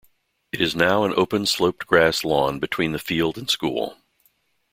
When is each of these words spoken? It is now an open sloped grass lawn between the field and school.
It 0.51 0.61
is 0.61 0.75
now 0.75 1.03
an 1.03 1.13
open 1.15 1.45
sloped 1.45 1.85
grass 1.85 2.23
lawn 2.23 2.57
between 2.57 2.91
the 2.91 2.97
field 2.97 3.37
and 3.37 3.47
school. 3.47 3.99